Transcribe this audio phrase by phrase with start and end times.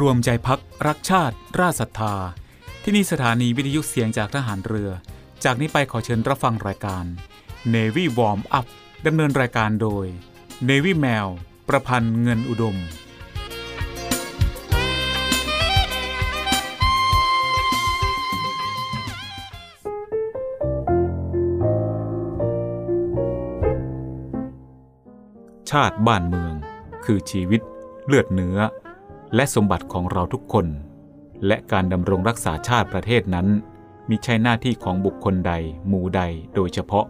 [0.00, 2.14] รวมใจพักรักชาติ ราศรัทธา
[2.82, 4.90] ที่นี่สถานีวิทยุเสียงจากทหารเรือ
[5.44, 7.04] จากนี้ไปขอเชิญรับฟังรายการ
[7.74, 8.66] Navy Warm Up
[9.06, 10.06] ดำเนินรายการโดย
[10.68, 11.26] Navy แมว
[11.68, 12.76] ประพันธ์เงินอุดม
[25.70, 26.54] ชาติบ้านเมือง
[27.04, 27.60] คือชีวิต
[28.06, 28.58] เลือดเนื้อ
[29.34, 30.66] และสมบัติของเราทุกคน
[31.46, 33.46] และการดำรงรักษาชาติประเทศนั้น
[34.08, 35.52] มิใช่หน้าที่ของบุคคลใด
[35.88, 36.22] หมู่ใด
[36.54, 37.06] โดยเฉพาะ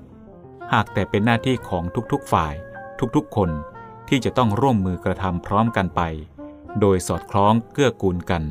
[0.73, 2.55] หากแต่เป็นหน้าที่ของทุกๆฝ่าย
[3.17, 3.51] ทุกๆ คน
[4.09, 6.03] ที่จะต้องร่วมมือกระทำพร้อมกันไป
[6.81, 8.43] โดยสอดคล้องเกื้อกูลกัน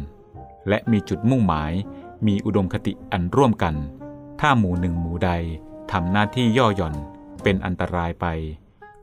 [0.70, 1.72] และมีจุดมุ่งหมาย
[2.28, 3.76] มีอุดมคติอันร่วมกัน
[4.40, 5.32] ถ้าหมู่หนึ่งหมู่ใด
[5.92, 6.96] ทำหน้าที่ย่อหย่อน
[7.44, 8.26] เป็นอันตรายไป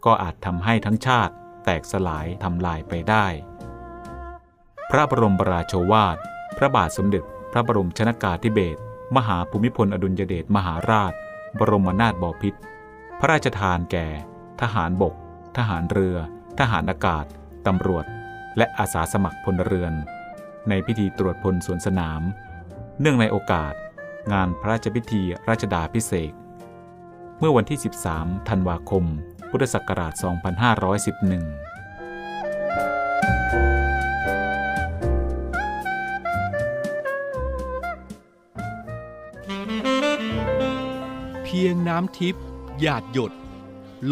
[0.05, 3.27] ก็อาจทำให้ทั้งชาติแตกสลายทำลายไปได้
[4.93, 6.17] พระบรมราโชวาท
[6.59, 8.81] พระบาทสมเด็จ พระบรมชนากาธิเบศร
[9.17, 11.13] มหาภูมิพลอดุลยเดชมหาราช
[11.59, 12.59] บรมนาถบพิตร
[13.21, 14.07] พระราชทานแก่
[14.61, 15.15] ทหารบก
[15.57, 16.17] ทหารเรือ
[16.59, 17.25] ทหารอากาศ
[17.67, 18.05] ตำรวจ
[18.57, 19.93] และอาสาสมัครพลเรือน
[20.69, 22.23] ในพิธีตรวจพลสวนสนาม
[23.01, 23.75] เนื่องในโอกาส
[24.33, 26.35] งานพระราชพิธีราชดาพิเศษก
[27.39, 27.79] เมื่อวันที่
[28.13, 29.05] 13 ธันวาคม
[29.51, 30.23] พุทธศักราช 2511
[41.61, 42.45] พียงน้ำทิพย์
[42.81, 43.33] หยาดหยด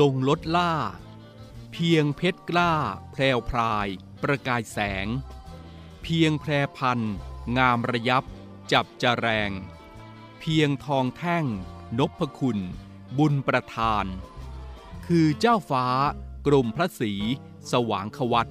[0.00, 0.72] ลงลดล่า
[1.72, 2.72] เพียงเพชรกล้า
[3.12, 3.88] แพรวพราย
[4.22, 5.06] ประกายแสง
[6.02, 7.00] เพียงแพรพัน
[7.58, 8.24] งามระยับ
[8.72, 9.50] จับจะแรง
[10.40, 11.44] เพียงทองแท่ง
[11.98, 12.58] นพคุณ
[13.18, 14.06] บุญประทาน
[15.06, 15.86] คือเจ้าฟ้า
[16.46, 17.12] กรมพระศรี
[17.72, 18.48] สว่างควัต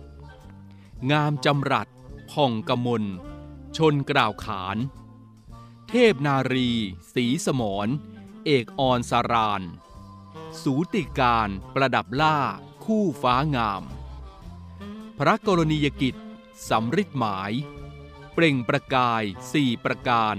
[1.11, 1.87] งามจำรัด
[2.31, 3.03] ผ่องกมล
[3.77, 4.77] ชนกล่าวขาน
[5.89, 6.69] เทพนารี
[7.13, 7.89] สีสมร
[8.45, 9.61] เอกออนสาราน
[10.61, 12.37] สูติการประดับล่า
[12.85, 13.83] คู่ฟ้างาม
[15.19, 16.15] พระกรณียกิจ
[16.69, 17.51] สำริดหมาย
[18.33, 19.23] เปล่งประกาย
[19.53, 20.35] สี่ประการ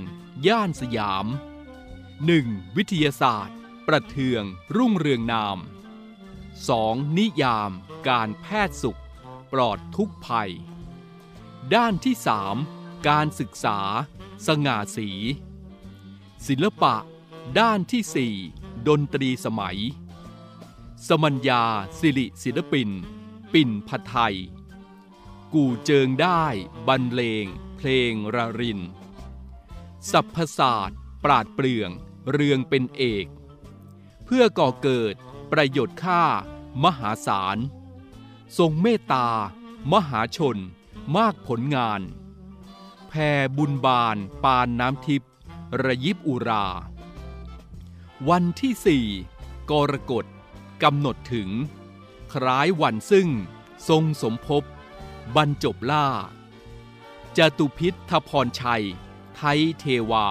[0.46, 1.26] ย่านสยาม
[2.00, 2.76] 1.
[2.76, 3.56] วิทยาศาสตร์
[3.88, 4.42] ประเทือง
[4.76, 5.58] รุ่งเรืองนาม
[6.38, 7.18] 2.
[7.18, 7.70] นิยาม
[8.08, 9.00] การแพทย์สุข
[9.52, 10.50] ปลอดทุกภัย
[11.74, 12.14] ด้านที่
[12.62, 13.78] 3 การศึกษา
[14.46, 15.08] สง่าสี
[16.46, 16.96] ศิลปะ
[17.58, 19.78] ด้านที่ 4 ดนตรีสมัย
[21.08, 21.64] สมัญญา
[21.98, 22.88] สิริศิลปิน
[23.52, 24.36] ปิ่นพัไทย
[25.54, 26.44] กูเจิงได้
[26.88, 27.46] บรรเลง
[27.76, 28.80] เพลงระริน
[30.10, 31.90] สัพพศาสตร์ ปราดเปรื่อง
[32.30, 33.26] เรืองเป็นเอก
[34.24, 35.14] เพื่อก่อเกิด
[35.52, 36.24] ประโยชน์ค่า
[36.84, 37.58] มหาศาล
[38.58, 39.28] ทรงเมตตา
[39.92, 40.56] มหาชน
[41.16, 42.00] มากผลงาน
[43.08, 45.30] แผ่บุญบานปานน้ำทิพย์
[45.82, 46.66] ระยิบอุรา
[48.30, 49.06] วันที่สี่
[49.70, 50.24] กรกฎ
[50.82, 51.48] กำหนดถึง
[52.32, 53.28] คล้ายวันซึ่ง
[53.88, 54.62] ทรงสมภพ
[55.36, 56.06] บรรจบล่า
[57.36, 58.84] จตุพิษทพรชัย
[59.36, 60.26] ไทยเทวา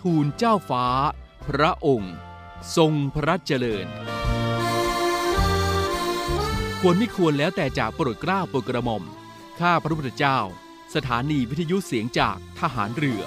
[0.00, 0.86] ทูลเจ้าฟ้า
[1.44, 2.14] พระองค์
[2.76, 3.86] ทรงพระเจริญ
[6.80, 9.02] ควรไม่ควรแล้วแต่จากโปรดเกล้าโปรดกระหม่อม
[9.60, 10.38] ข้าพระพุทธเจ้า
[10.94, 13.22] สถานีวิทยุเสียงจากทหารเรือ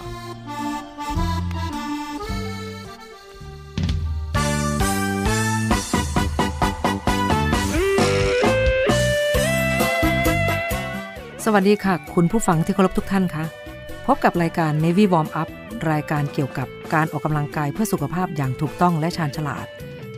[11.53, 13.45] วัสดีค่ะ คุณผู้ฟังที่เคารพทุกท่านคะ
[14.05, 15.49] พบกับรายการ Navy Warm Up
[15.91, 19.65] รายการเกี่ยวกับการออกกำลังกายเพื่อสุขภาพอย่างถูกต้องและชาญฉลาด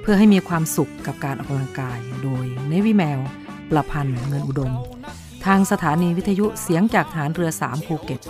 [0.01, 3.19] เพื่อให้มีความสุขกับการออกกำลังกาย โดย Navy แมว
[3.69, 4.71] ประพันธ์เงินอุดม
[5.45, 8.21] ทางสถานีวิทยุเสียงจากฐานเรือ 3 ภูเก็ต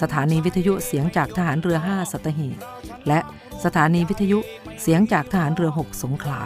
[0.00, 2.56] สถานีวิทยุเสียงจากทหารเรือ 5 สัตหีบ
[3.08, 3.20] และ
[3.64, 4.38] สถานีวิทยุ
[4.82, 6.40] เสียงจากทหารเรือ 6 สงขลา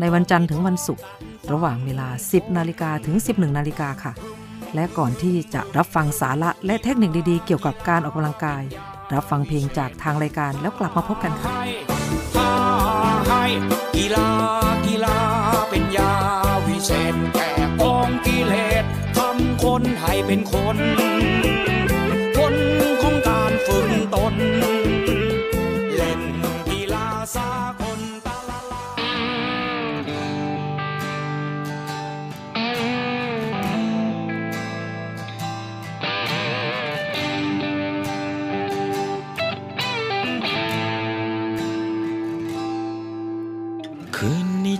[0.00, 1.04] ในวันจันทร์ถึงวันศุกร์
[1.52, 4.14] ระหว่างเวลา 10 นาฬิกาถึง 11 นาฬิกาค่ะ
[4.74, 8.62] และก่อนที่จะรับฟังสาระและเทคนิคดีๆ เกี่ยวกับการออกกำลังกาย
[9.14, 12.52] รับฟังเพลงจากทางรายการแล้วกลับมาพบกันค่ะให้า
[13.28, 13.44] ให้
[13.96, 14.28] กีฬา
[14.86, 15.18] กีฬา
[15.70, 16.12] เป็นยา
[16.66, 17.50] วิเศษแก่
[17.82, 18.84] กองกิเลส
[19.16, 20.78] ทำคนให้เป็นคน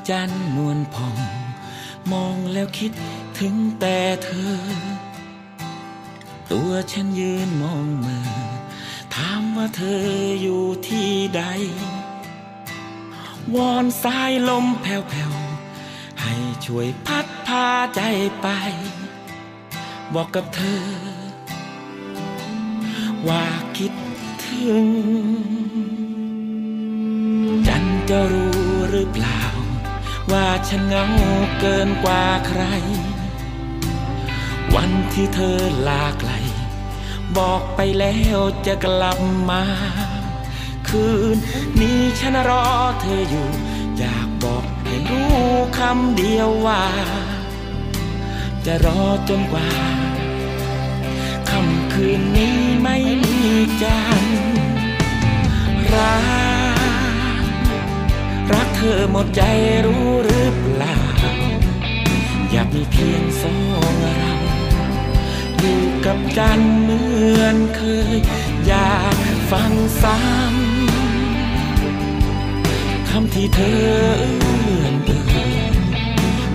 [0.09, 1.17] จันนวลผ่อง
[2.13, 2.93] มองแล้วคิด
[3.39, 4.57] ถึงแต่เธอ
[6.51, 8.31] ตัวฉันยืนมองมือ
[9.15, 10.05] ถามว่าเธอ
[10.43, 11.43] อยู่ที่ใด
[13.55, 18.01] วอนสายลมแผ่วๆ ให้ช่วยพัดพาใจ
[18.41, 18.47] ไป
[20.15, 20.85] บอกกับเธอ
[23.29, 23.45] ว่า
[23.77, 23.93] คิด
[24.45, 24.87] ถึง
[27.67, 28.53] จันจะรู้
[28.91, 29.41] หรือเปล่า
[30.33, 31.05] ว่าฉันเหงา
[31.61, 32.63] เกินกว่าใคร
[34.75, 36.33] วันที่เธอลาไกล
[37.37, 39.19] บอกไปแล้วจะกลับ
[39.51, 39.63] มา
[40.89, 41.37] คืน
[41.81, 42.65] นี้ฉันรอ
[43.01, 43.49] เธออยู่
[43.99, 45.35] อยากบอกให้รู้
[45.79, 46.85] คำเดียวว่า
[48.67, 49.71] จะรอจนกว่า
[51.49, 53.39] ค่ำคืนนี้ไม่มี
[53.83, 54.43] จันทร์
[55.93, 56.15] รั
[56.59, 56.60] ก
[58.53, 59.43] รักเธอหมดใจ
[59.87, 60.97] รู้หรือเปล่า
[62.51, 63.55] อยากมีเพียงสอ
[63.91, 64.33] งเรา
[65.59, 67.01] อยู่กับจันเหมื
[67.41, 67.83] อนเค
[68.15, 68.17] ย
[68.67, 69.17] อยาก
[69.51, 70.21] ฟังซ้ำ
[73.09, 73.81] คำที่เธอ
[74.19, 74.35] เอื้
[74.83, 75.19] อนเอ่
[75.71, 75.73] ย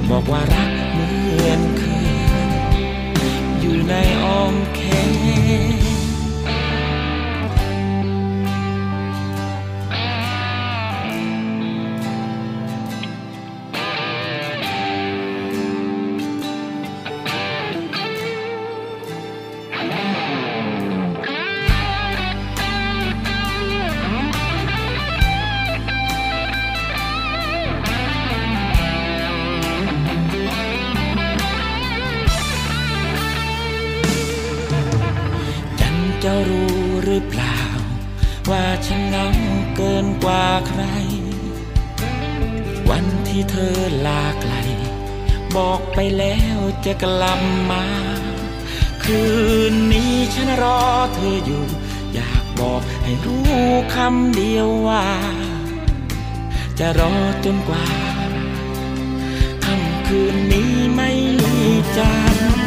[0.09, 1.07] บอกว่ารักเหมื
[1.48, 2.07] อนเคย
[3.59, 3.94] อยู่ใน
[4.24, 4.80] อ้อมแข
[5.83, 5.84] น
[42.97, 44.53] วันที่เธอลาไกล
[45.56, 47.86] บอกไปแล้วจะกลับมา
[49.03, 49.21] คื
[49.71, 50.81] นนี้ฉันรอ
[51.15, 51.65] เธออยู่
[52.13, 53.50] อยากบอกให้รู้
[53.95, 55.06] คำเดียวว่า
[56.80, 57.13] จะรอ
[57.45, 57.88] จนกว่า
[59.65, 61.12] ค่ำคืนนี้ไม่
[61.44, 61.56] มี
[61.98, 62.57] จันทร์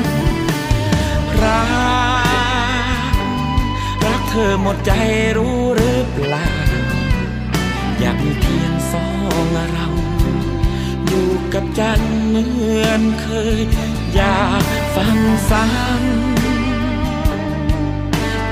[1.43, 1.63] รั
[3.13, 3.15] ก
[4.05, 4.93] รักเธอหมดใจ
[5.37, 6.49] รู้หรือเปล่า
[8.01, 9.07] อยากมีเพียงสอ
[9.43, 9.89] งเรา
[11.09, 12.45] อยู่กับจันเหมื
[12.85, 13.27] อนเค
[13.57, 13.59] ย
[14.15, 14.65] อยาก
[14.95, 15.19] ฟัง
[15.51, 15.79] ซ้ำ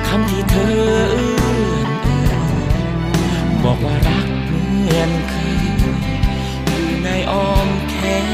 [0.06, 0.76] คำที่เธอ
[1.12, 2.48] เอื้อน
[3.64, 5.96] บอกว่ารักเหมือนเคยอยู่
[7.04, 7.94] ในอ้อมแข
[8.24, 8.26] น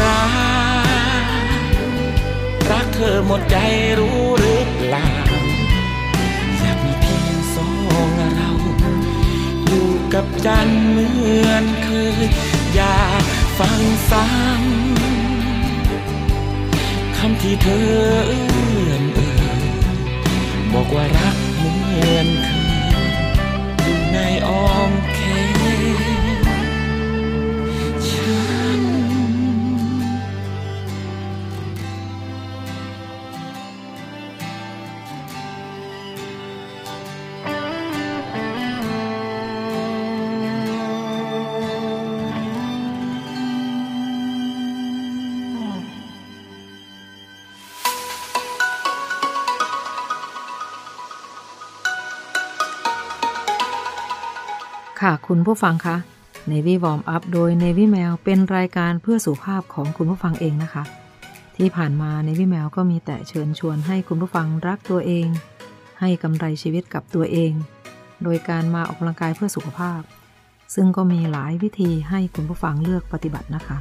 [0.00, 0.22] รั
[1.22, 1.26] ก
[2.70, 3.56] รักเธอหมดใจ
[3.98, 5.13] รู้หรือเปล่า
[10.14, 11.06] กับจันเหมื
[11.48, 11.88] อนเค
[12.22, 12.24] ย
[12.74, 13.24] อยาก
[13.58, 13.80] ฟัง
[14.10, 14.34] ซ้ำ
[17.16, 17.80] คำที่เธอ
[18.26, 18.46] เอื่
[18.90, 19.30] อนเอ่
[19.62, 19.64] ย
[20.74, 21.72] บอกว่ารักเหมื
[22.16, 22.48] อนเค
[23.06, 23.08] ย
[23.82, 24.90] อยู่ในอ้อม
[55.00, 55.96] ค่ะคุณผู้ฟังคะ
[56.50, 60.84] Navy Warm Up โดย Navy Mail เป็นรายการเพื่อสุขภาพของคุณผู้ฟังเองนะคะ
[61.56, 65.26] ที่ผ่านมา Navy Mail ก็มีแต่เชิญชวนให้คุณผู้ฟังรักตัวเอง
[66.00, 67.52] ให้กำไรชีวิตกับตัวเอง
[68.24, 70.00] โดยการมาออกกำลังกายเพื่อสุขภาพ
[70.74, 73.78] ซึ่งก็มีหลายวิธีให้คุณผู้ฟังเลือกปฏิบัตินะคะ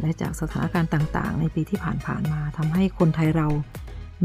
[0.00, 3.48] และจากสถานการณ์ต่างๆ ในปีที่ผ่านๆมาทำให้คนไทยเรา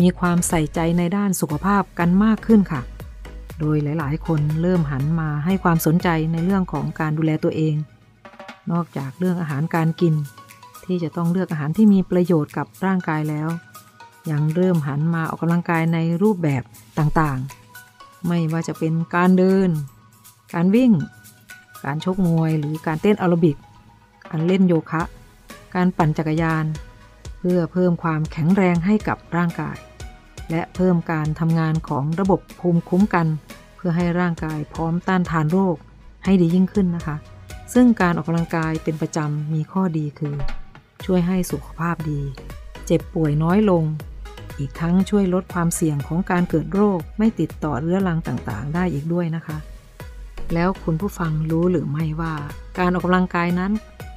[0.02, 2.82] มีความใส่ใจในด้านสุขภาพกันมากขึ้นค่ะ
[3.60, 7.76] โดยหลาย ๆ คนเริ่มหันมาให้ความสนใจในเรื่องของการดูแลตัวเอง
[8.72, 10.14] นอกจากเรื่องอาหารการกิน
[10.86, 13.50] ที่จะต้องเลือกอาหารที่มีประโยชน์กับร่างกายแล้ว
[14.32, 16.64] ยังเริ่มหันมาออกกำลังกายในรูปแบบ
[17.00, 17.40] ต่าง
[17.84, 19.70] ๆ ไม่ว่าจะเป็นการเดิน
[20.54, 20.92] การวิ่ง
[21.86, 23.58] การชกมวย หรือการเต้นแอโรบิก
[24.30, 25.04] การเล่นโยคะ
[25.76, 26.66] การปั่นจักรยาน
[27.40, 29.78] เพื่อเพิ่มความแข็งแรงให้กับร่างกาย
[30.52, 33.28] และเพิ่มการทำงานของระบบภูมิคุ้มกัน
[33.76, 35.76] เพื่อให้ร่างกายพร้อมต้านทานโรค
[36.26, 37.16] ให้ดียิ่งขึ้นนะคะ
[37.74, 40.36] ซึ่งการออกกำลังกายเป็นประจำมีข้อดีคือ
[41.06, 42.22] ช่วยให้สุขภาพดี
[42.86, 43.84] เจ็บป่วยน้อยลง
[44.60, 49.58] อีกทั้งช่วยลดความเสี่ยงของการเกิดโรคไม่ติดต่อเรื้อรังต่างๆ ได้อีกด้วยนะคะ
[50.54, 52.34] แล้วคุณผู้ฟังรู้หรือไม่ว่า
[52.80, 53.72] การออกกำลังกายนั้น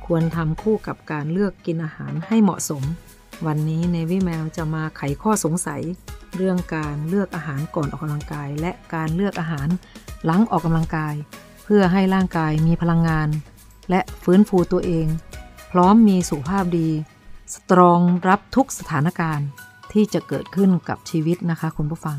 [0.07, 2.83] ควรทำคู่กับการเลือกกินอาหารให้เหมาะสม
[3.47, 5.83] วันนี้เนวิแมวจะมาไขข้อสงสัย
[6.37, 9.69] เรื่องการเลือกอาหารก่อนออกกำลังกาย และการเลือกอาหาร
[10.25, 11.15] หลังออกกำลังกาย
[11.65, 13.29] เพื่อให้ร่างกายมีพลังงาน
[13.91, 15.07] และฟื้นฟูตัวเอง
[15.73, 16.91] พร้อมมีสุขภาพดี
[17.55, 19.47] สตรองรับทุกสถานการณ์
[19.93, 22.19] ที่จะเกิดขึ้นกับชีวิตนะคะคุณผู้ฟัง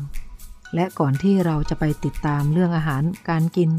[0.74, 3.70] และก่อนที่เราจะไปติดตามเรื่องอาหารการกิน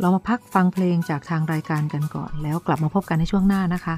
[0.00, 3.94] เรามาพักฟังเพลงจากทางรายการกันก่อน แล้วกลับมาพบกันในช่วงหน้านะคะ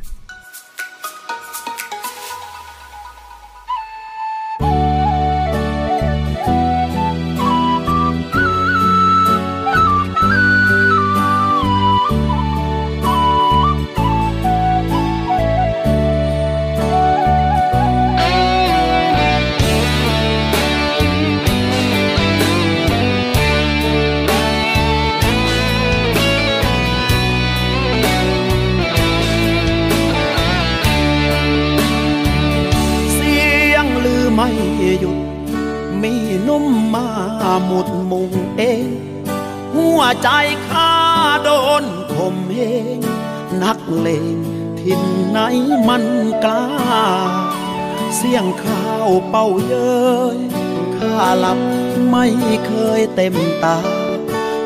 [52.66, 53.78] เคยเต็มตา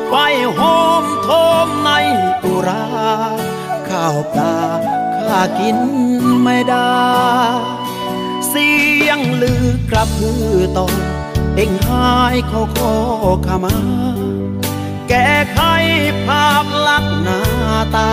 [0.07, 0.13] ไฟ
[0.55, 0.59] โห
[1.01, 1.29] มโท
[1.65, 1.91] มใน
[2.43, 2.85] อุรา
[3.89, 4.57] ข้าวปลา
[5.17, 5.77] ข้ากิน
[6.43, 7.03] ไม่ได้
[8.47, 8.71] เสี
[9.05, 10.95] ยงลือกระพือตอน
[11.55, 12.95] เด้งหายเขาขอ
[13.45, 13.77] ขมา
[15.09, 15.59] แก้ไข
[16.25, 17.41] ภาพลักษณ์หน้า
[17.95, 18.11] ตา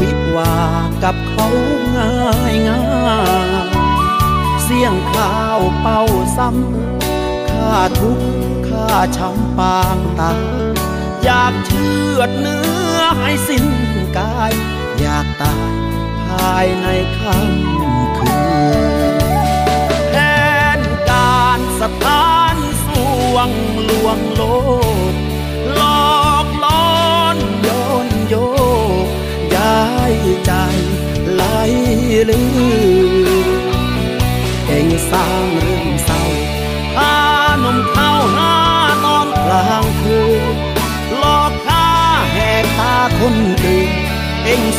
[0.00, 0.54] วิวา
[1.04, 1.46] กับเขา
[1.96, 2.12] ง่า
[2.52, 2.84] ยง่า
[3.64, 3.66] ย
[4.64, 6.00] เสียงข้าวเป่า
[6.36, 8.45] ซ้ำข้าทุกข์
[9.16, 10.32] ช้ำปางตา
[11.24, 12.64] อยากเชือดเนื้
[12.94, 13.66] อให้สิ้น
[14.16, 14.52] กาย
[15.00, 15.72] อยากตาย
[16.26, 16.86] ภายใน
[17.18, 18.38] ค่ำคื
[19.12, 19.16] น
[20.10, 20.16] แท
[20.78, 22.88] นการสถานส
[23.32, 23.50] วง
[23.88, 24.42] ลวงโล
[25.05, 25.05] ก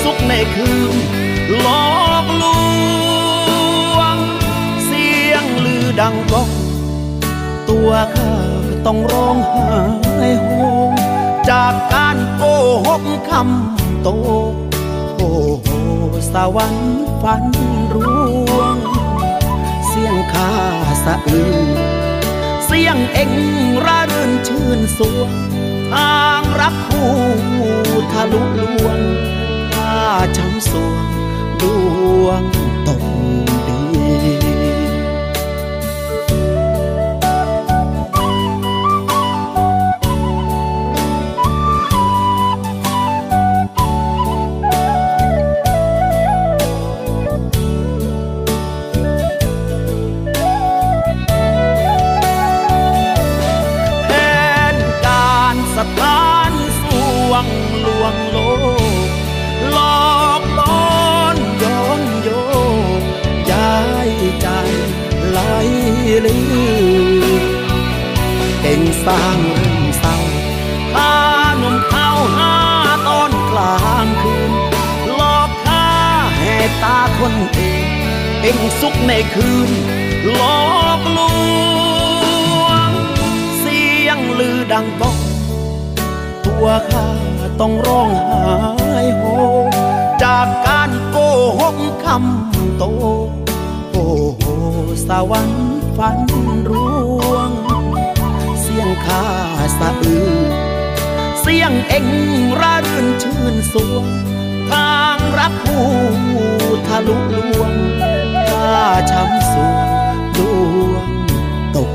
[0.09, 0.95] สุขในคืน
[1.59, 1.87] หลอ
[2.23, 2.43] กล
[3.97, 4.17] วง
[4.85, 6.49] เสียงลือดังก้อง
[7.69, 8.33] ตัวข้า
[8.85, 9.37] ต้องร้อง
[10.15, 10.47] ไห้โฮ
[11.49, 12.43] จากการโก
[12.85, 14.09] หกคำโต
[15.15, 15.69] โอ้โห
[16.33, 17.43] สวรรค์ฝัน
[17.93, 18.77] ร่วง
[19.87, 20.51] เสียงข้า
[21.03, 21.69] สะอื้น
[22.65, 23.31] เสียงเอ็ง
[23.85, 25.31] ระรื่นชื่นสวง
[25.93, 27.11] ทางรักคู่
[28.11, 28.99] ทะลุลวง
[30.37, 31.05] ช้ำสวง
[31.61, 31.63] ด
[32.23, 32.41] วง
[84.71, 85.17] ดังก้อง
[86.45, 87.07] ตัวข้า
[87.59, 89.23] ต้องร้องไห้โฮ
[90.23, 91.17] จากการโก
[91.59, 92.83] หกคำโต
[93.91, 94.43] โอ้โห
[95.07, 96.19] สวรรค์ฝัน
[96.69, 96.89] ร่
[97.31, 97.51] วง
[98.61, 99.23] เสียงข้า
[99.79, 100.51] สะอื้น
[101.41, 102.07] เสียงเอ็ง
[102.59, 104.05] ระรื่นชื่นสวง
[104.71, 105.87] ทางรักผู้
[106.87, 107.73] ทะลุลวง
[108.51, 108.81] ข้า
[109.11, 109.87] ช้ำสวง
[110.37, 110.39] ด
[110.91, 111.09] วง
[111.75, 111.91] ตก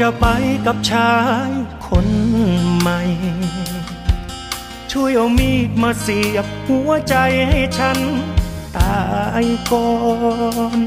[0.00, 0.26] จะไป
[0.66, 1.14] กับชา
[1.48, 1.50] ย
[1.86, 2.08] คน
[2.78, 3.00] ใหม่
[4.92, 7.14] ช่วยเอามีดมาเสียบหัวใจ
[7.48, 7.98] ให้ฉัน
[8.76, 9.00] ตา
[9.44, 9.90] ยก่อ
[10.78, 10.80] น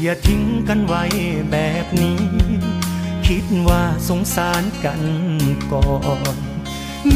[0.00, 1.04] อย่าทิ้งกันไว้
[1.50, 2.20] แบบนี้
[3.26, 5.02] คิดว่าสงสารกัน
[5.72, 5.88] ก่อ
[6.34, 6.36] น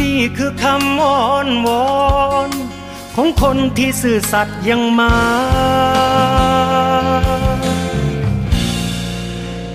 [0.01, 1.87] นี่คือคำอ้อนวอ
[2.49, 2.51] น
[3.17, 5.13] ของคนที่ซื่อสัตย์ยังมา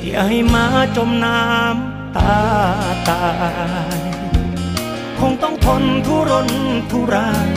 [0.06, 0.66] อย่าให้มา
[0.98, 2.38] จมน้ำตา
[3.10, 3.26] ตา
[3.98, 4.00] ย
[5.20, 6.50] คงต้องทนทุรน
[6.92, 7.50] ทุราย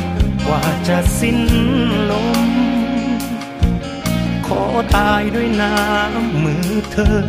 [0.47, 1.41] กว่าจะสิ้น
[2.11, 2.29] ลม
[4.47, 4.63] ขอ
[4.97, 7.21] ตายด้วยน้ำมือเธอ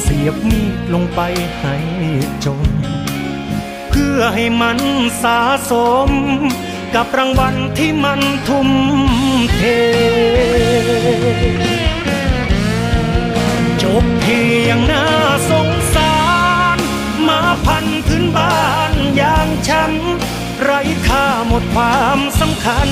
[0.00, 1.20] เสียบมีดลงไป
[1.58, 1.76] ให้
[2.44, 2.60] จม
[3.90, 4.78] เพื่อให้มัน
[5.22, 5.38] สะ
[5.70, 5.72] ส
[6.08, 6.10] ม
[6.94, 8.68] กับรางวัลที่มันทุ่ม
[9.56, 9.62] เท
[14.02, 15.04] บเพียงน่า
[15.50, 16.18] สงสา
[16.76, 16.78] ร
[17.28, 19.92] มาพันพื้นบ้านอย่างฉัน
[20.62, 22.88] ไร้ค่าหมดความสำคัญ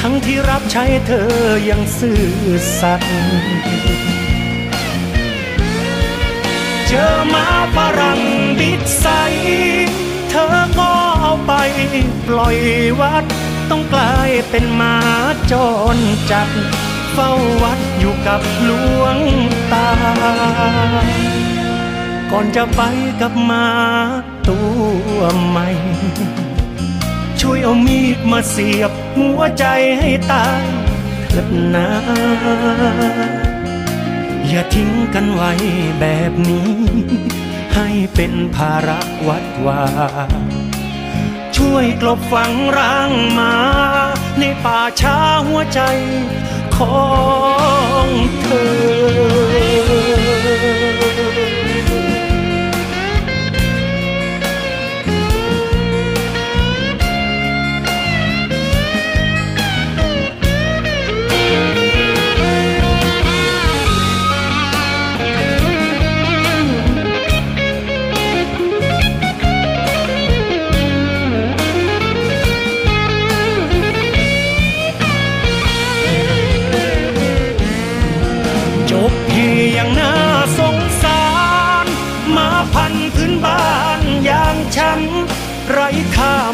[0.00, 1.32] ทั้งที่รับใช้เธอ
[1.68, 2.22] ยังซื่อ
[2.80, 3.12] สัตย์
[6.88, 7.46] เจอมา
[7.76, 8.20] ฝรั่ง
[8.60, 9.06] บิดใส
[10.30, 11.52] เธอก็เอาไป
[12.26, 12.58] ปล่อย
[13.00, 13.24] วัด
[13.70, 14.96] ต้องกลายเป็นหมา
[15.50, 15.52] จ
[15.94, 15.96] ร
[16.30, 16.48] จัด
[17.12, 19.16] เฝ้าวัดอยู่กับหลวง
[19.72, 19.90] ตา
[22.30, 22.80] ก่อนจะไป
[23.20, 23.66] กับมา
[24.48, 24.60] ตั
[25.16, 25.68] วใหม่
[27.40, 29.64] ช่วยเอามีดมาเสียบหัวใจ
[29.98, 30.64] ให้ตาย
[31.28, 31.88] เถิดนะ
[34.48, 35.52] อย่าทิ้งกันไว้
[36.00, 36.72] แบบนี้
[37.74, 39.82] ให้เป็นภาระวัดวา
[41.56, 43.54] ช่วยกลบฝังร่างมา
[44.38, 45.80] ในป่าช้าหัวใจ
[46.77, 47.07] ขอ
[48.05, 48.07] ง
[48.41, 48.47] เธ
[49.50, 49.50] อ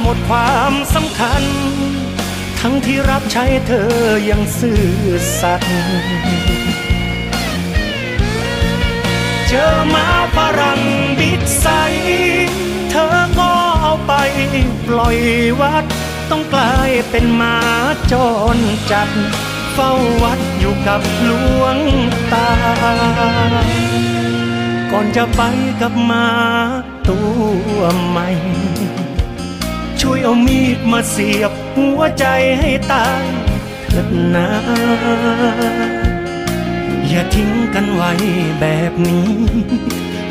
[0.08, 1.42] มดความสำคัญ
[2.60, 3.92] ทั้งที่รับใช้เธอ
[4.30, 4.82] ยังซื่อ
[5.40, 5.72] สัตย์
[9.48, 10.80] เจอมาฝรั่ง
[11.18, 11.66] บิดใส
[12.90, 14.12] เธอก็เอาไป
[14.86, 15.18] ปล่อย
[15.60, 15.84] วัด
[16.30, 17.56] ต้องกลายเป็นหมา
[18.12, 18.14] จ
[18.56, 18.58] ร
[18.90, 19.10] จัด
[19.72, 19.92] เฝ้า
[20.22, 21.76] วัดอยู่กับหลวง
[22.32, 22.50] ตา
[24.90, 25.42] ก่อนจะไป
[25.80, 26.26] กับมา
[27.08, 27.18] ตั
[27.76, 28.28] วใหม่
[30.10, 32.26] ช่วยเอามีดมาเสียบหัวใจ
[32.60, 33.24] ให้ตาย
[33.88, 34.48] เถิดนะ
[37.08, 38.12] อย่าทิ้งกันไว้
[38.60, 39.30] แบบนี้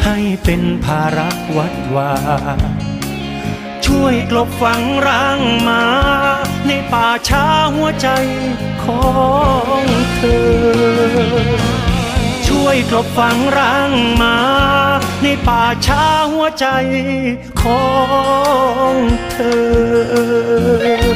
[0.06, 2.14] ให้เป็นภาระวัดวา
[3.86, 5.84] ช่วยกลบฝังร่างมา
[6.68, 8.10] ในป่าช้าหัวใจ
[8.84, 9.08] ขอ
[9.82, 9.84] ง
[10.16, 10.48] เธอ
[12.48, 14.38] ช่วยกลบฝังร่างมา
[15.24, 16.66] ในป่าช้าหัวใจ
[17.62, 17.84] ขอ
[18.92, 18.94] ง
[19.32, 21.08] เธอ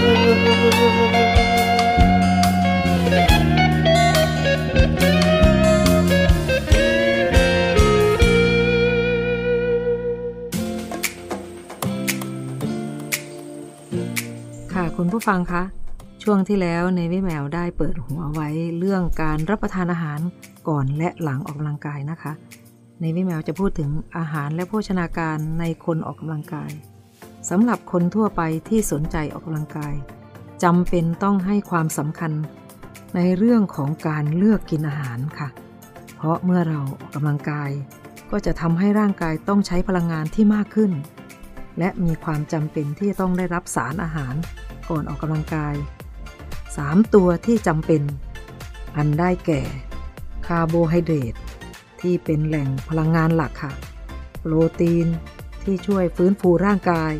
[14.73, 15.63] ค่ะคุณผู้ฟังคะ
[16.23, 20.19] ช่วงที่แล้วในวิแมวได้เปิดหัวไว้เรื่องการรับประทานอาหาร
[20.67, 22.31] ก่อนและหลังออกกำลังกายนะคะ
[23.03, 26.71] ในวิแมวจะพูดถึงอาหารและโภชนาการในคนออกกำลังกาย
[27.49, 29.93] สำหรับคนทั่วไปที่สนใจออกกำลังกาย
[30.63, 32.31] จำเป็นต้องให้ความสำคัญ
[33.15, 35.49] ในเรื่องของการเลือกกินอาหารค่ะ
[36.15, 37.71] เพราะเมื่อเราออกกำลังกาย
[38.31, 40.91] ก็จะทำให้ร่างกายต้องใช้พลังงานที่มากขึ้น
[41.79, 44.35] และมีความจำเป็นที่จะต้องได้รับสารอาหาร
[44.89, 45.75] ก่อนออกกำลังกาย
[46.45, 48.01] 3 ตัวที่จำเป็น
[48.97, 49.61] อันได้แก่
[50.47, 51.35] คาร์โบไฮเดรต
[52.01, 53.73] ที่เป็นแหล่งพลังงานหลักค่ะ
[54.39, 55.07] โปรตีน
[55.63, 57.13] ที่ช่วยฟื้นฟูร่างกาย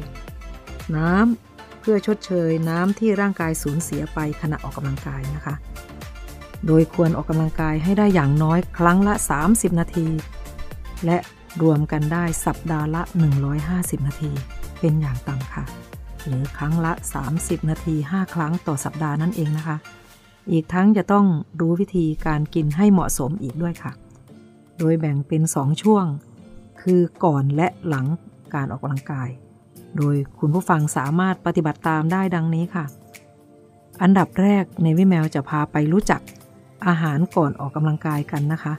[0.96, 5.56] น้ำเพื่อชดเชยน้ำที่ร่างกายสูญเสียไปขณะออกกำลังกายนะคะ
[6.67, 9.13] โดยควรออกกำลังกายให้ได้อย่างน้อยครั้งละ
[9.48, 10.08] 30 นาที
[11.06, 11.17] และ
[11.62, 13.02] รวมกันได้สัปดาห์ละ
[13.56, 14.32] 150 นาที
[14.80, 15.63] เป็นอย่างต่ำค่ะ
[16.26, 16.94] หรือครั้งละ
[17.32, 19.78] 30 นาที 5 ครั้งต่อสัปดาห์นั่นเองนะคะ
[20.52, 21.26] อีกทั้งจะต้อง
[21.60, 23.91] รู้วิธีการกินให้เหมาะสมอีกด้วยค่ะ
[24.82, 26.06] โดยแบ่งเป็น2ช่วง
[26.82, 28.06] คือก่อนและหลัง
[28.54, 29.30] การออกกำลังกาย
[29.98, 32.86] โดยคุณผู้ฟังสามารถปฏิบัติตามได้ดังนี้ค่ะ
[34.02, 36.22] อันดับแรกในวิแมวจะพาไปรู้จัก
[36.88, 38.74] อาหารก่อนออกกำลังกายกันนะคะ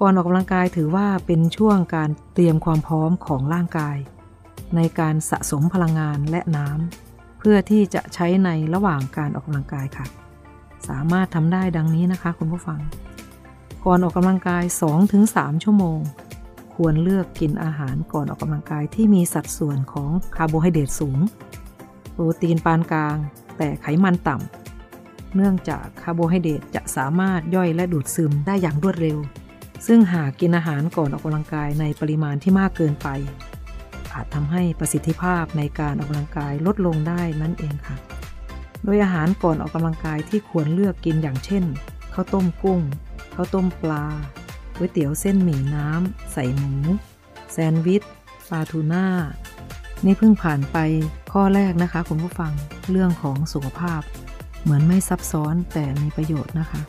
[0.00, 3.96] ก่อนออกกำลังกายถือว่าเป็นช่วงการเตรียมความพร้อมของร่างกาย
[4.76, 10.06] ในการสะสมพลังงานและน้ำเพื่อที่จะใช้ในระหว่างการออกกำลังกายค่ะ
[10.88, 12.80] สามารถทำได้ดังนี้นะคะคุณผู้ฟัง
[13.86, 14.64] ก่อนออกกำลังกาย
[15.14, 15.98] 2-3 ชั่วโมง
[16.74, 21.18] ควรเลือกกินอาหารก่อนออกกำลังกายที่มีสัดส่วนของคาร์โบไฮเดรตสูง
[22.12, 23.16] โปรตีนปานกลาง
[23.56, 29.18] แต่ไขมันต่ำ เนื่องจากคาร์โบไฮเดรตจะสามารถย่อยและดูดซึมได้อย่างรวดเร็ว
[29.86, 33.08] ซึ่งหากกินอาหารก่อนออกกำลังกายในปริมาณที่มากเกินไป
[34.12, 37.96] อาจทำให้ประสิทธิภาพในการออกกำลังกายลดลงได้นั่นเองค่ะ
[38.84, 41.64] โดยอาหารก่อนออกกำลังกายที่ควรเลือกกินอย่างเช่น
[42.14, 42.80] ข้าวต้มกุ้ง
[43.34, 44.04] ข้าวต้มปลา
[44.76, 46.74] ก๋วยเตี๋ยวเส้นหมี่น้ำ ใส่หมู
[47.52, 48.02] แซนด์วิช
[48.50, 49.06] ปลาทูน่า
[50.04, 50.76] นี่เพิ่งผ่านไป
[51.32, 52.52] ข้อแรกนะคะ คุณผู้ฟัง
[52.90, 54.00] เรื่องของสุขภาพ
[54.62, 56.80] เหมือนไม่ซับซ้อนแต่มีประโยชน์นะคะ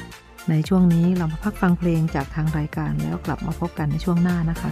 [0.49, 4.71] ในช่วงนี้เรามาพักฟังเพลงจากทางรายการแล้วกลับมาพบกันในช่วงหน้านะคะ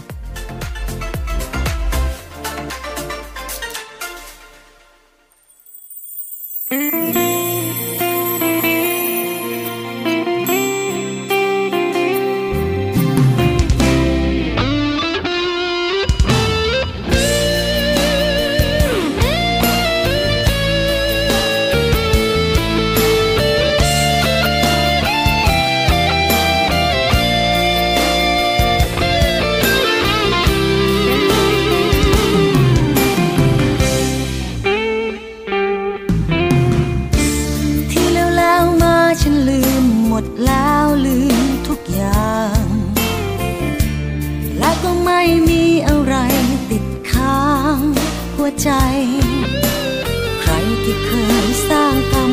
[48.82, 48.88] ใจ
[50.42, 51.12] ใครที่เค
[51.46, 52.32] ยสร้างกรรม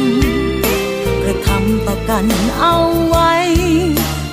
[1.23, 2.27] กระทำต่อกัน
[2.61, 2.77] เอา
[3.09, 3.33] ไว้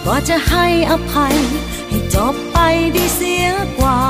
[0.06, 1.36] ก็จะให้อภัย
[1.89, 2.58] ให้จบไป
[2.95, 3.47] ดีเสีย
[3.80, 4.01] กว่า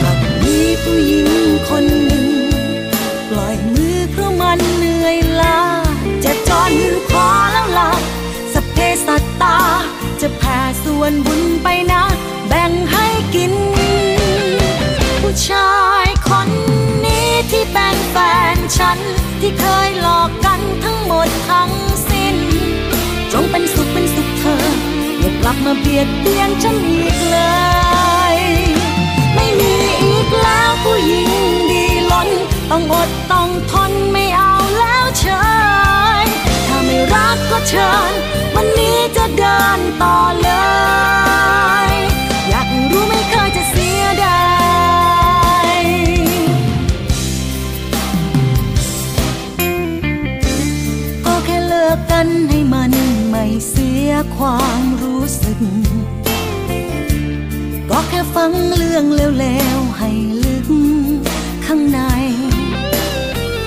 [0.00, 1.28] แบบมีผู้หญิง
[1.68, 2.26] คนหนึ่ง
[3.28, 5.60] ปล่อยมือเพราะมันเหนื่อยล้า
[6.24, 6.72] จะจอน
[7.10, 7.90] ขอแล้วล่ะ
[8.54, 8.76] สเพ
[9.06, 9.58] สัตตา
[10.20, 12.02] จะแผ่ส่วนบุญไปนะ
[12.48, 13.52] แบ่งให้กิน
[15.34, 16.48] ผู้ชายคน
[17.04, 18.16] นี้ที่เป็นแฟ
[18.54, 18.98] นฉัน
[19.40, 21.72] ที่เคยหลอกกันทั้งหมดทั้ง
[22.08, 22.36] สิ้น
[23.32, 24.64] จงเป็นสุขเป็นสุขเธอ
[25.20, 27.38] อย่ากลับมาเบียดเบียนฉันอีกเล
[28.34, 28.36] ย
[29.34, 31.30] ไม่มีอีกแล้วผู้หญิง
[31.70, 32.28] ดีล้น
[32.70, 35.26] ต้องอดต้องทนไม่เอาแล้วเช
[36.22, 36.26] ย
[36.68, 38.12] ถ้าไม่รักก็เชิญ
[38.54, 40.64] วันนี้จะเดินต่อเลย
[41.28, 41.33] อย
[54.48, 55.60] ความรู้สึก
[57.90, 59.04] ก็แค่ฟังเรื่อง
[59.40, 60.10] แล้วๆให้
[60.44, 60.68] ลึก
[61.66, 62.00] ข้างใน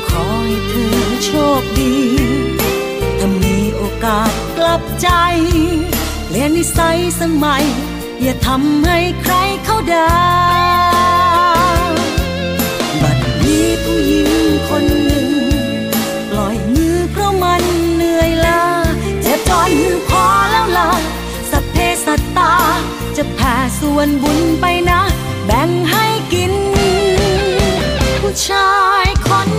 [0.08, 1.96] ขอให้เธอโชคดี
[3.20, 5.10] ถ้ามีโอกาสกลับใจ
[6.26, 7.64] เปลี่ยนนิสัยสมัย
[8.22, 9.34] อย่าทำให้ใคร
[9.66, 10.08] เขาด่
[23.80, 25.02] ส่วนบุญไปนะ
[25.46, 26.54] แบ่งให้กิน
[28.22, 28.72] ผู้ชา
[29.04, 29.50] ยคน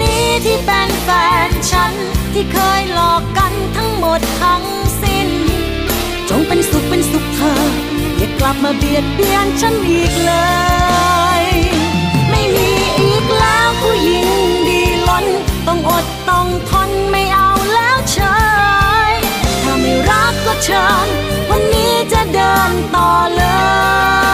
[0.00, 1.08] นี้ที่เป็นแฟ
[1.48, 1.92] นฉัน
[2.32, 4.64] ที่เคยหลอกกันทั้งหมดทั้ง
[5.02, 5.28] สิ้น
[6.28, 7.62] จงเป็นสุขเป็นสุขเธอ
[8.16, 10.32] อย่ากลับมาเบียดเบียนฉันอีกเล
[11.40, 11.42] ย
[12.30, 12.68] ไม่มี
[13.00, 14.26] อีกแล้วผู้หญิง
[14.68, 15.26] ดีล้น
[15.66, 16.83] ต้องอดต้องทน
[20.66, 21.08] เชิญ
[21.50, 24.33] วันนี้จะเดินต่อเลยอ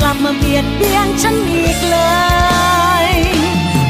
[0.00, 1.98] กลับมาเบียดเบียนฉันอีกเล
[3.04, 3.06] ย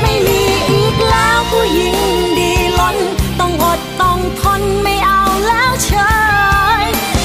[0.00, 1.96] ไม่มีอีกแล้วผู้หญิง
[2.38, 2.96] ดีล้น
[3.40, 5.90] ต้องอดต้องทนไม่เอาแล้วเช
[6.82, 6.84] ย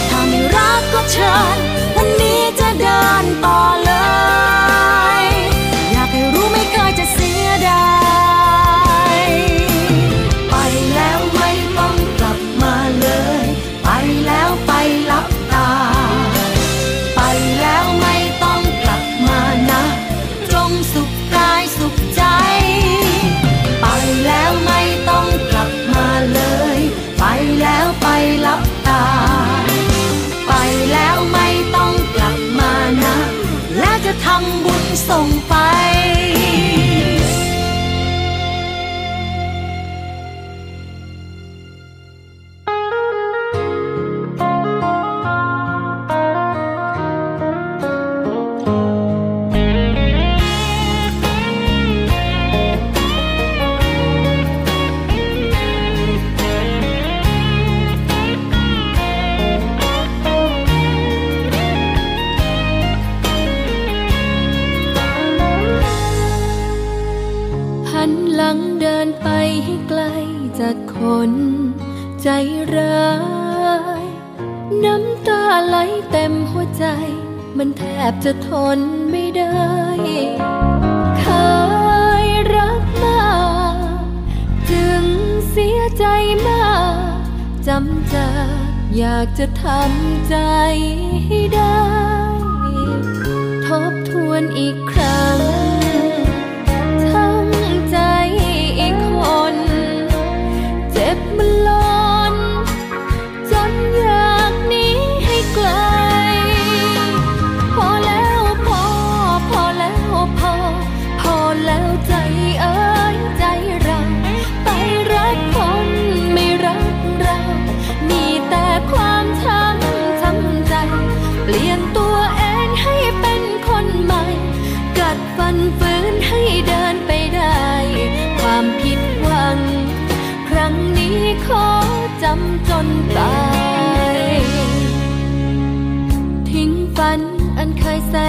[0.09, 1.57] ถ้าไม่รักก็เชิญ
[1.95, 3.91] วันนี้จะเดินต่อเล
[4.31, 4.32] ย
[35.09, 35.72] ส่งไป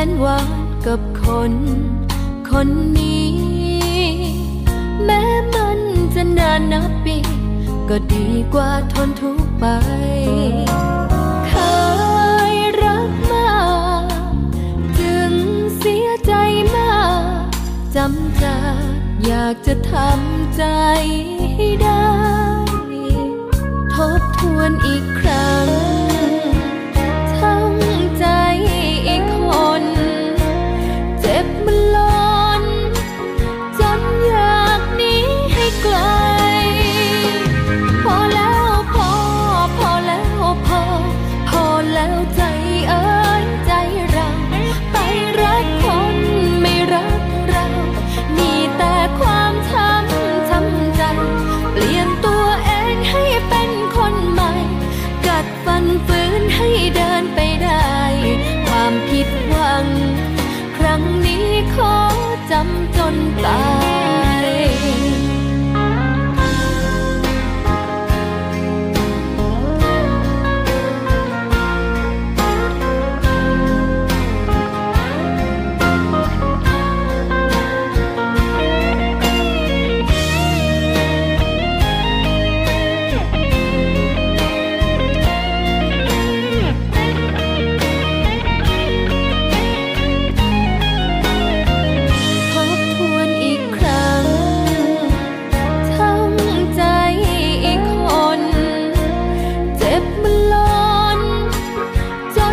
[0.08, 0.48] นหวาน
[0.86, 1.52] กับคน
[2.50, 3.34] คนนี้
[5.04, 5.22] แม้
[5.54, 5.80] มัน
[6.14, 7.16] จะนานนับปี
[7.88, 9.64] ก็ดีกว่าทนทุกไป
[11.48, 11.52] เค
[12.52, 13.54] ยรักมา
[14.02, 14.32] ก
[14.98, 15.32] จึง
[15.78, 16.32] เสียใจ
[16.76, 16.96] มา
[17.44, 17.46] ก
[17.94, 18.82] จำจาก
[19.26, 20.64] อยากจะทำใจ
[21.54, 22.08] ให้ได้
[23.94, 25.93] ทบทวนอีกครั้ง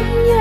[0.01, 0.40] Nh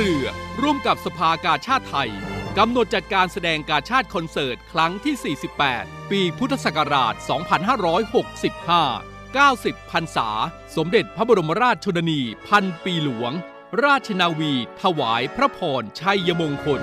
[0.00, 0.28] เรือ
[0.62, 2.10] ร่วมกับสภากาชาติไทย
[2.58, 7.14] กำหนดจัดการแสดงการชาติคอนเสิร์ต ครั้งที่ 48 ปีพุทธศักราช
[8.12, 10.28] 2565 90พรรษา
[10.76, 13.32] สมเด็จพระบรมราชชนนี พันปีหลวง
[13.84, 16.82] ราชนาวี ถวายพระพรชัยมงคล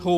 [0.00, 0.12] โทร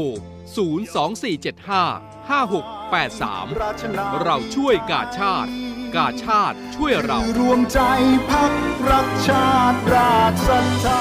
[0.67, 5.51] 02475 5683 เราช่วยกาชาติ
[5.97, 7.81] กาชาติช่วยเรา รวมใจ
[8.31, 8.53] พัก
[8.91, 10.87] รักชาติราชศรัทธ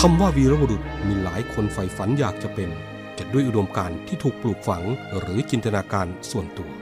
[0.00, 2.70] คำว่าวีรบุรุษมีหลายคนใฝ่ฝันอยากจะเป็น
[3.18, 4.84] จะด้วยอุดมการณ์ที่ถูกปลูกฝัง
[5.18, 6.81] หรือจินตนาการส่วนตัว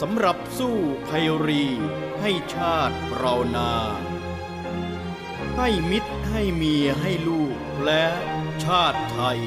[0.00, 0.76] สำหรับสู้
[1.08, 1.64] ภัยรี
[2.20, 3.72] ให้ชาติเรานา
[5.56, 8.04] ให้มิตรให้เมียให้ลูกและ
[8.64, 9.40] ชาติไทย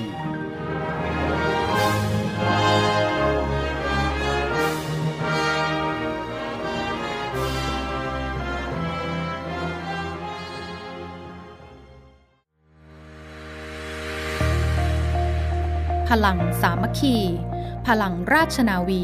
[16.10, 17.18] พลังสามัคคี
[17.88, 19.04] พลังราชนาวี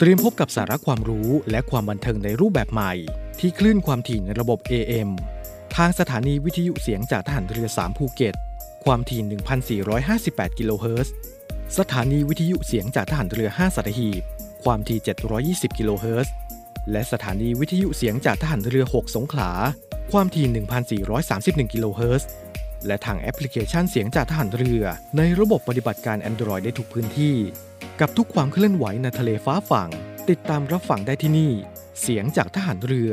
[0.00, 2.92] เตรียมพบกับสาระความรู้และความบันเทิงในรูปแบบใหม่
[3.40, 5.10] ที่คลื่นความถี่ในระบบ AM
[5.76, 8.34] ทางสถานีวิทยุเสียงจากทหารเรือ 3 ภูเก็ต
[8.84, 9.20] ความถี่
[9.90, 11.14] 1,458 กิโลเฮิรตซ์
[11.78, 14.22] สถานีวิทยุเสียงจากทหารเรือ 5สัตหีบ
[14.64, 14.98] ความถี่
[15.74, 16.32] 720 กิโลเฮิรตซ์
[16.92, 19.50] และสถานีวิทยุเสียงจากทหารเรือ 6 สงขลา
[20.12, 20.46] ความถี่
[21.10, 22.28] 1,431 กิโลเฮิรตซ์
[22.86, 24.82] และทางแอปพลิเคชันเสียงจากทหารเรือ
[25.16, 27.36] ในระบบปฏิบัติการ Android ได้ทุกพื้นที่
[28.00, 29.90] กับทุกความเคลื่อนไหวในทะเลฟ้าฝั่ง
[30.30, 31.52] ติดตามรับฟังได้ที่นี่
[32.00, 33.12] เสียงจากทหารเรือ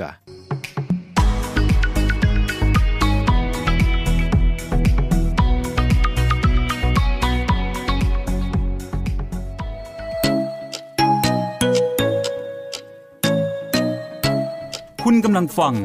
[15.03, 15.75] คุณกำลังฟัง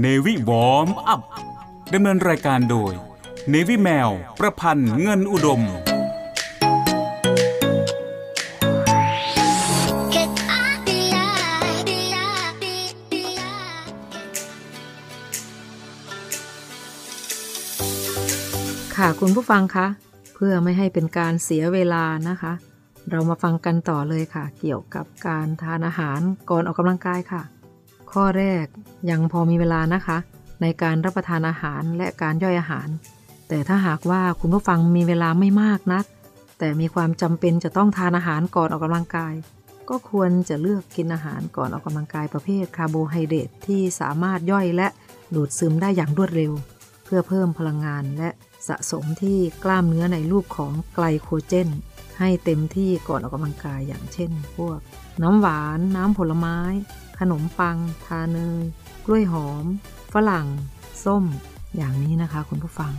[0.00, 1.20] เนวิวอมอัพ
[1.94, 3.07] ดำเนินรายการโดย
[3.50, 5.62] เนวิแมว ประพันธ์เงินอุดม
[18.96, 19.86] ค่ะคุณผู้ฟังคะ
[20.34, 22.52] เพื่อไม่ให้เป็นการเสียเวลานะคะ
[23.10, 26.20] เรามาฟังกันต่อเลยค่ะ เกี่ยวกับการทานอาหาร
[26.50, 27.42] ก่อนออกกำลังกายค่ะ
[28.12, 28.66] ข้อแรก
[29.10, 30.18] ยังพอมีเวลานะคะ
[30.62, 32.88] ในการรับประทานอาหารและการย่อยอาหาร
[33.48, 36.04] แต่ถ้าหากว่าคุณผู้ฟังมีเวลาไม่มากนัก
[36.58, 39.34] แต่มีความจำเป็นจะต้องทานอาหารก่อนออกกำลังกาย
[39.88, 44.88] ก็ควรจะเลือกกินอาหารก่อนออกกำลังกายประเภทคาร์โบไฮเดรตที่สามารถย่อยและ
[45.34, 46.52] ดูดซึมได้อย่างรวดเร็ว
[47.04, 48.30] เพื่อเพิ่มพลังงานและ
[48.68, 51.68] สะสมที่กล้ามเนื้อในรูปของไกลโคเจน
[52.18, 54.78] ให้เต็มที่ก่อนออกกำลังกายอย่างเช่น พวก
[55.22, 56.58] น้ำหวาน น้ำผลไม้
[57.18, 58.62] ขนมปัง ทาเนย
[59.06, 59.64] กล้วยหอม
[60.14, 60.46] ฝรั่ง
[61.04, 61.24] ส้ม
[61.76, 62.92] อย่างนี้นะคะคุณผู้ฟัง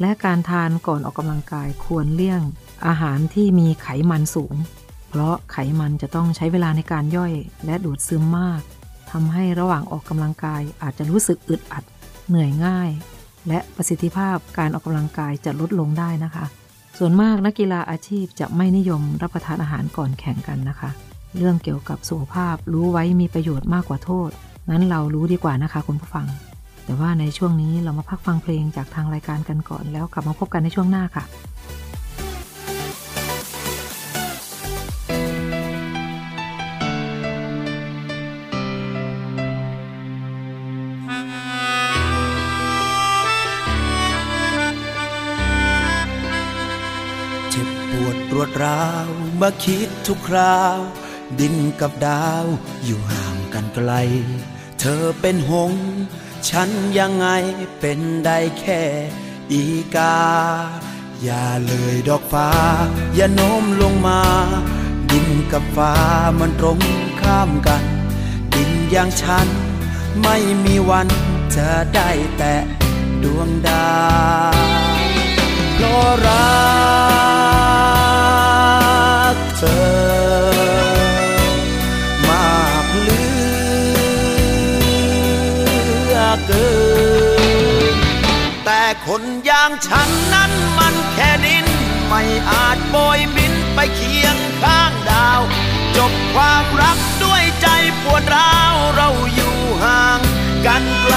[0.00, 2.42] และการทานก่อนออกกำลังกายควรเลี่ยง
[2.86, 4.54] อาหารที่มีไขมันสูง
[5.08, 7.32] เพราะไขมันจะต้องใช้เวลาในการย่อย
[7.66, 8.60] และดูดซึมมาก
[9.10, 11.84] ทำให้ระหว่างออกกำลังกายอาจจะรู้สึกอึดอัด
[12.28, 12.90] เหนื่อยง่าย
[13.48, 16.44] และประสิทธิภาพการออกกำลังกายจะลดลงได้นะคะ
[16.98, 20.90] ส่วนมากนักกีฬาอาชีพจะไม่นิยมรับประทานอาหารก่อนแข่งกันนะคะ
[21.36, 24.30] เรื่องเกี่ยวกับสุขภาพรู้ไว้มีประโยชน์มากกว่าโทษ
[24.70, 26.26] งั้นเรารู้ดีกว่านะคะคุณผู้ฟัง
[26.84, 31.24] แต่ว่าในช่วงนี้เรามาพักฟังเพลงจากทางรายการกันก่อนแล้วกลับมาพบกันในช่วงหน้าค่ะ
[47.50, 49.12] เจ็บปวดรวดร้าว
[49.44, 50.78] มื่อคิดทุกคราว
[51.40, 52.44] ดินกับดาว
[52.84, 53.92] อยู่ห่างกันไกล
[54.80, 55.72] เธอเป็นหง
[56.50, 56.68] ฉัน
[56.98, 57.26] ยังไง
[57.78, 58.82] เป็นได้แค่
[59.52, 59.64] อี
[59.94, 60.16] กา
[61.22, 62.48] อย่าเลยดอกฟ้า
[63.14, 64.20] อย่าโน้มลงมา
[65.10, 65.92] ดินกับฟ้า
[66.38, 66.78] มันตรง
[67.20, 67.84] ข้ามกัน
[68.54, 69.46] ดินอย่างฉัน
[70.22, 71.08] ไม่มีวัน
[71.56, 72.62] จะได้แตะ
[73.22, 73.92] ดวงดา
[74.52, 74.56] ว
[75.74, 76.46] เพราะรั
[79.34, 79.62] กเธ
[80.10, 80.11] อ
[86.46, 86.68] เกิ
[87.92, 87.96] น
[88.64, 91.66] แต่คนอย่างฉันนั้นมันแค่ดิน
[92.08, 95.40] ไม่อาจโบยบินไปเคียงข้างดาว
[95.96, 97.68] จบความรักด้วยใจ
[98.02, 100.20] ปวดร้าวเราอยู่ห่าง
[100.66, 101.16] กันไกล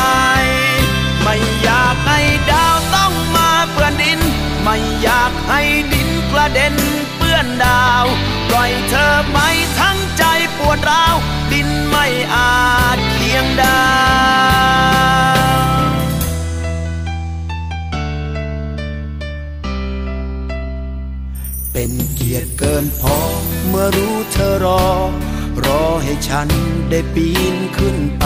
[1.21, 2.21] ไม่อยากให้
[2.51, 4.19] ดาวต้องมาเปื้อนดิน
[4.63, 5.61] ไม่อยากให้
[5.93, 6.76] ดินกระเด็น
[7.17, 8.05] เปื้อนดาว
[8.47, 9.38] ปล่อยเธอไป
[9.80, 10.23] ทั้งใจ
[10.57, 11.15] ปวดร้าว
[11.51, 12.55] ดินไม่อา
[12.95, 13.82] จเคียงดา
[14.84, 14.84] ว
[22.36, 23.17] ยรติเกินพอ
[23.67, 24.86] เมื่อรู้เธอรอ
[25.65, 26.47] รอให้ฉัน
[26.89, 28.25] ได้ปีนขึ้นไป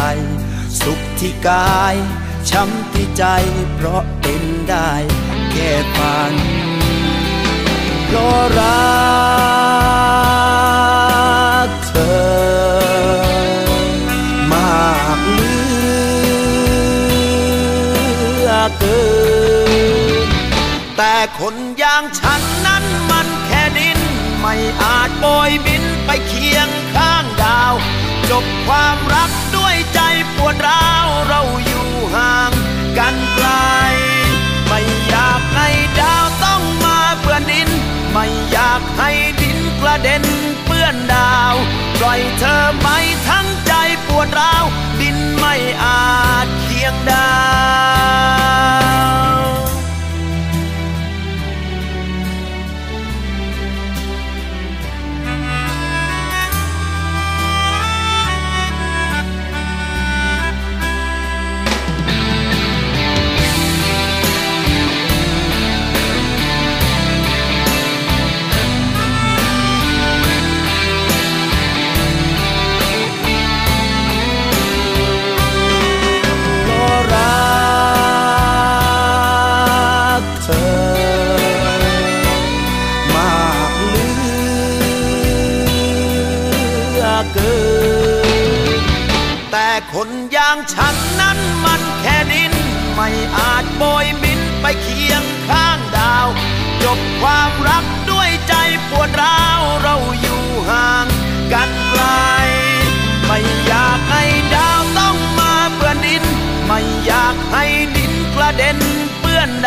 [0.81, 1.95] สุขที่กาย
[2.49, 3.23] ช้ำที่ใจ
[3.73, 4.91] เพราะเป็นได้
[5.51, 6.33] แค่ฝัน
[8.05, 8.89] เพราะรั
[11.67, 12.19] กเธอ
[14.51, 15.53] มากเหลื
[18.47, 19.01] อเกิ
[20.25, 20.27] น
[20.97, 21.55] แต่คน
[28.41, 29.99] บความรักด้วยใจ
[30.35, 32.53] ปวดร้าวเราอยู่ห่าง
[32.97, 33.49] กันไกล
[34.67, 35.69] ไม่อยากให้
[36.01, 37.69] ดาวต้องมาเปื้อนดิน
[38.11, 39.11] ไม่อยากให้
[39.41, 40.23] ดินกระเด็น
[40.65, 41.53] เปื้อนดาว
[41.97, 42.87] ปล่อยเธอไป
[43.27, 43.73] ทั้งใจ
[44.07, 44.63] ปวดร้าว
[45.01, 47.31] ดินไม่อาจเคียงดา
[49.35, 49.68] ว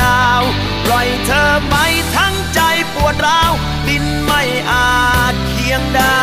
[0.00, 0.42] ดาว
[0.84, 1.76] ปล่อยเธอไป
[2.16, 2.60] ทั้งใจ
[2.94, 3.52] ปวดร้าว
[3.88, 4.92] ดินไม่อา
[5.32, 6.18] จเคียงดา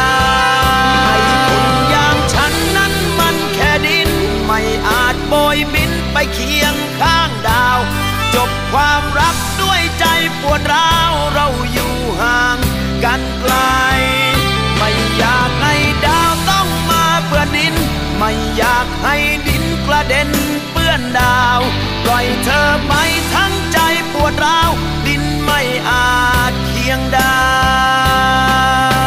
[0.61, 0.65] ว
[1.05, 1.17] ให้
[1.47, 4.09] คนอย่างฉันนั้นมันแค่ดิน
[4.45, 7.79] ไม่อาจโบยบินไปเคียงข้างดาว
[8.35, 10.05] จบความรักด้วยใจ
[10.41, 12.57] ปวดร้าวเราอยู่ห่าง
[13.03, 13.55] กันไกล
[14.77, 15.75] ไม่อยากให้
[16.07, 17.75] ดาวต้องมาเปื้อนดิน
[18.17, 19.15] ไม่อยากให้
[19.47, 20.29] ดินกระเด็น
[20.71, 21.59] เปื้อนดาว
[22.03, 22.93] ปล่อยเธอไป
[24.31, 24.71] ดร้าว
[25.07, 26.09] ดินไม่อา
[26.51, 28.98] จเคียงได้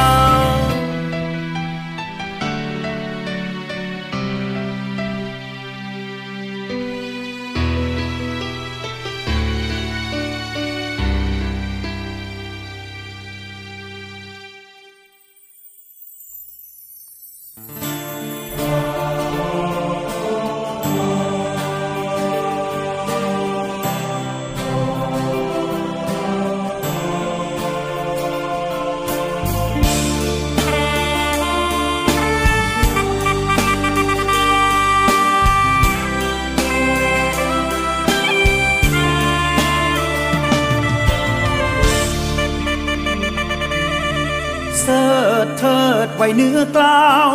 [46.22, 47.34] ว้เนื้อกล่าว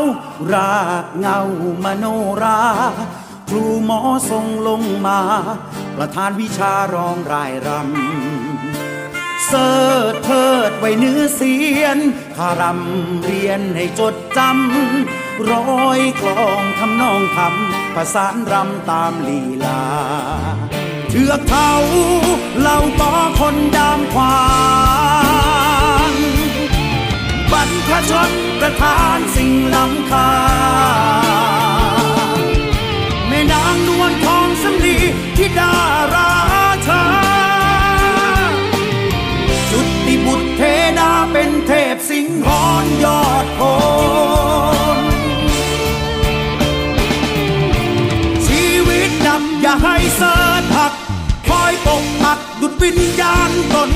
[0.54, 1.40] รากเงา
[1.84, 2.06] มโน
[2.44, 2.60] รา
[3.50, 5.20] ครูหมอทรงลงมา
[5.96, 11.98] ประธานวิชารองรายรำ เสิร์เทิดไว้เนื้อเสียน
[12.38, 19.84] ขารำเรียนให้จดจำร้อยกลองทำนองคำประสานรำตามลีลา
[21.10, 21.72] เทือกเขา
[22.60, 24.38] เหล่าก่อคนดามควา
[26.12, 26.14] น
[27.52, 30.32] บรรพชน ประทานสิ่งล้ำค่า
[33.28, 34.98] แม่นางนวลทองสำลี
[35.38, 35.74] ที่ดา
[36.16, 36.32] รา
[36.88, 37.04] ชา
[39.72, 40.62] จุติบุตรเท
[41.00, 43.62] ดาเป็นเทพสิงหอนยอดโค
[45.02, 45.04] น
[48.48, 50.22] ชีวิตดำอย่าให้เส
[50.62, 50.94] ดหัก
[51.50, 53.92] คอยปกปักดุดวิญญาณตน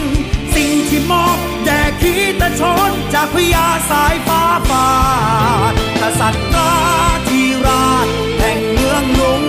[0.90, 4.88] ที่มอบแด่ขีตชนจากพญาสายฟ้าฟา
[5.72, 6.74] ดกษัตริย์รา
[7.28, 8.08] ธิราช
[8.40, 9.42] แห่งเมืองลุง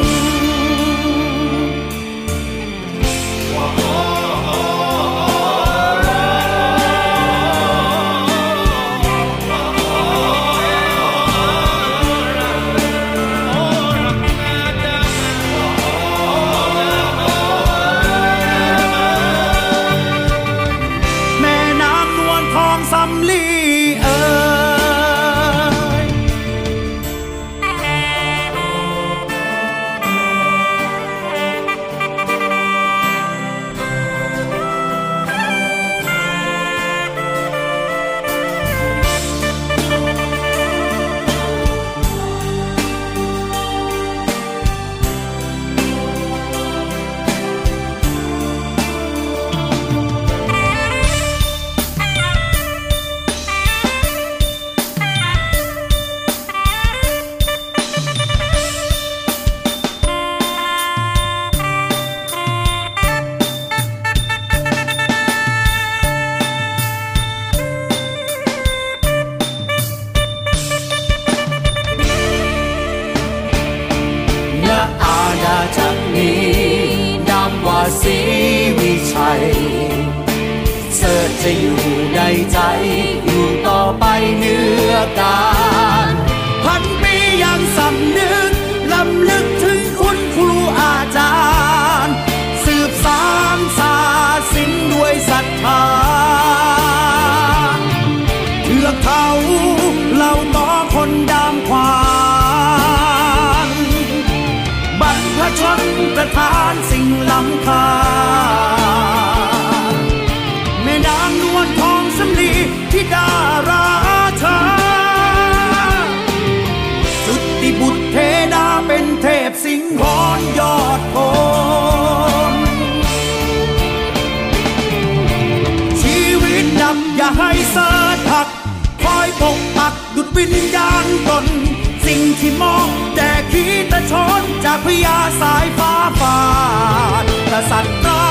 [137.83, 138.26] กษัตริย์รา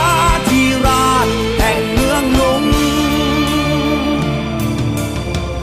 [0.50, 1.28] ธิราช
[1.60, 2.66] แห่งเมืองลุง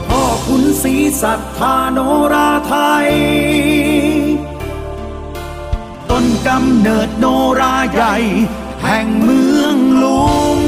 [0.09, 1.99] พ่อคุณศรีสัทธาโน
[2.33, 2.75] ราไท
[3.05, 3.09] ย
[6.09, 7.25] ต้นกำเนิดโน
[7.59, 8.15] ราใหญ่
[8.83, 10.59] แห่งเมืองลุง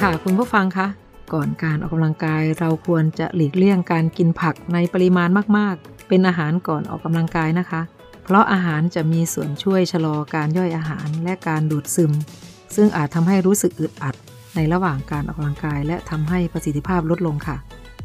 [0.00, 0.86] ค่ะคุณผู้ฟังคะ
[1.32, 7.80] ก่อนการออกกำลังกายเราควรจะหลีกเลี่ยงการกินผักในปริมาณมากๆ เป็นอาหารก่อนออกกำลังกายนะคะ
[8.24, 12.12] เพราะอาหารจะมีส่วนช่วยชะลอการย่อยอาหารและการดูดซึม
[12.74, 14.14] ซึ่งอาจทำให้รู้สึกอึดอัด
[14.54, 17.56] ในระหว่างการออกกำลังกาย และทำให้ประสิทธิภาพลดลงค่ะ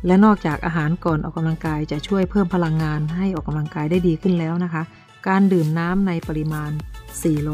[0.07, 4.84] และนอกจากอาหารก่อนออกกำลังกายจะช่วยเพิ่มพลังงานให้ออกกำลังกายได้ดีขึ้นแล้วนะคะ
[5.28, 6.72] การดื่มน้ำในปริมาณ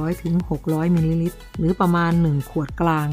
[0.05, 3.07] 400-600มิลลิลิตรหรือประมาณ 1 ขวดกลาง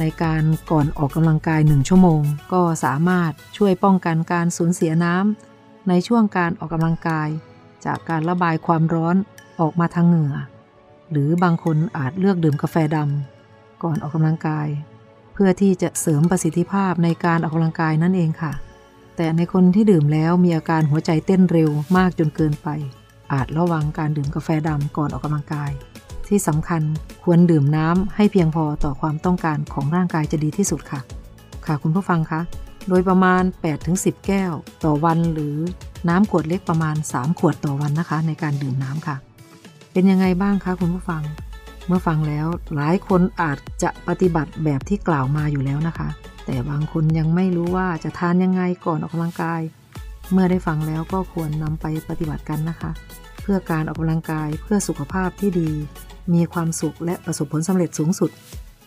[0.00, 2.22] ในการก่อนออกกำลังกาย 1 ชั่วโมง
[2.52, 7.28] ก็สามารถช่วยป้องกันการสูญเสียน้ำในช่วงการออกกำลังกาย
[7.84, 9.16] จากการระบายความร้อน
[9.60, 10.34] ออกมาทางเหงื่อ
[11.10, 14.68] หรือบางคนอาจเลือกดื่มกาแฟดำก่อนออกกำลังกาย
[15.32, 18.52] เพื่อที่จะเสริมประสิทธิภาพในการออกกำลังกายนั่นเองค่ะ
[19.16, 22.68] แต่ในคนที่ดื่มแล้วมีอาการหัวใจเต้นเร็วมากจนเกินไป
[23.32, 25.70] อาจระวังการดื่มกาแฟดำก่อนออกกำลังกาย
[26.28, 26.82] ที่สำคัญ
[27.24, 31.00] ควรดื่มน้ำให้เพียงพอต่อความต้องการของร่างกายจะดีที่สุดค่ะ
[31.66, 32.40] ค่ะคุณผู้ฟังคะ
[32.88, 33.42] โดยประมาณ
[33.84, 34.52] 8-10 แก้ว
[34.84, 35.56] ต่อวันหรือ
[36.08, 39.16] น้ำขวดเล็กประมาณ 3 ขวดต่อวันนะคะ ในการดื่มน้ำค่ะ
[39.92, 41.22] เป็นยังไงบ้างคะคุณผู้ฟัง
[41.86, 46.08] เมื่อฟังแล้วหลายคนอาจจะปฏิบัติแบบที่กล่าวมาอยู่แล้วนะคะ
[46.46, 49.60] แต่บางคนยังไม่รู้ว่าจะทานยังไงก่อนออกกำลังกาย
[50.32, 52.90] เมื่อได้ฟังแล้วก็ควรนำไปปฏิบัติกันนะคะ
[53.42, 55.70] เพื่อการออกกำลังกายเพื่อสุขภาพที่ดี
[56.34, 58.30] มีความสุขและประสบผลสำเร็จสูงสุด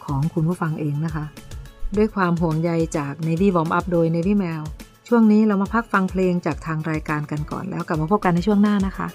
[0.06, 1.26] ของคุณผู้ฟังเองนะคะ
[1.98, 4.64] ด้วยความห่วงใยจาก Navy Warm Up โดย Navy Mail
[5.08, 9.08] ช่วงนี้เรามาพักฟังเพลงจากทางรายการกันก่อนแล้วกลับมาพบกันในช่วงหน้านะคะ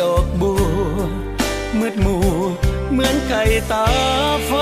[0.00, 0.62] ดอกบัว
[1.78, 2.24] มืดมัว
[2.92, 3.84] เหมือนไก่ตา
[4.48, 4.61] ฟ้